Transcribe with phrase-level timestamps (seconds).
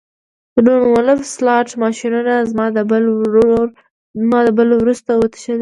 [0.65, 5.49] لون وولف سلاټ ماشینونه زما د بل وروسته وتښتیدل